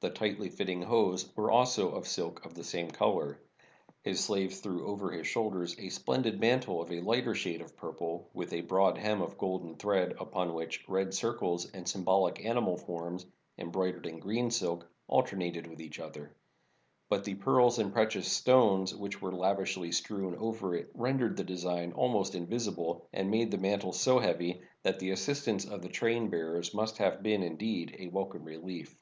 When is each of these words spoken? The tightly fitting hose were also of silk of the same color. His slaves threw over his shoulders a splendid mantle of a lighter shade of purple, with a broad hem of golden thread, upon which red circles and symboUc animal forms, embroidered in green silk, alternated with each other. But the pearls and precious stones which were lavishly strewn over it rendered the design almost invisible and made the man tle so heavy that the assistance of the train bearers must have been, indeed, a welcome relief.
The 0.00 0.10
tightly 0.10 0.48
fitting 0.48 0.82
hose 0.82 1.30
were 1.36 1.48
also 1.52 1.92
of 1.94 2.08
silk 2.08 2.44
of 2.44 2.54
the 2.54 2.64
same 2.64 2.90
color. 2.90 3.38
His 4.02 4.18
slaves 4.18 4.58
threw 4.58 4.84
over 4.88 5.12
his 5.12 5.28
shoulders 5.28 5.76
a 5.78 5.90
splendid 5.90 6.40
mantle 6.40 6.82
of 6.82 6.90
a 6.90 7.00
lighter 7.00 7.36
shade 7.36 7.60
of 7.60 7.76
purple, 7.76 8.28
with 8.34 8.52
a 8.52 8.62
broad 8.62 8.98
hem 8.98 9.22
of 9.22 9.38
golden 9.38 9.76
thread, 9.76 10.16
upon 10.18 10.54
which 10.54 10.82
red 10.88 11.14
circles 11.14 11.70
and 11.70 11.86
symboUc 11.86 12.44
animal 12.44 12.76
forms, 12.76 13.26
embroidered 13.56 14.06
in 14.06 14.18
green 14.18 14.50
silk, 14.50 14.90
alternated 15.06 15.68
with 15.68 15.80
each 15.80 16.00
other. 16.00 16.34
But 17.08 17.22
the 17.22 17.34
pearls 17.36 17.78
and 17.78 17.92
precious 17.92 18.26
stones 18.26 18.92
which 18.96 19.22
were 19.22 19.30
lavishly 19.30 19.92
strewn 19.92 20.34
over 20.34 20.74
it 20.74 20.90
rendered 20.94 21.36
the 21.36 21.44
design 21.44 21.92
almost 21.92 22.34
invisible 22.34 23.06
and 23.12 23.30
made 23.30 23.52
the 23.52 23.56
man 23.58 23.78
tle 23.78 23.92
so 23.92 24.18
heavy 24.18 24.62
that 24.82 24.98
the 24.98 25.12
assistance 25.12 25.64
of 25.64 25.80
the 25.80 25.88
train 25.88 26.28
bearers 26.28 26.74
must 26.74 26.98
have 26.98 27.22
been, 27.22 27.44
indeed, 27.44 27.94
a 28.00 28.08
welcome 28.08 28.42
relief. 28.42 28.98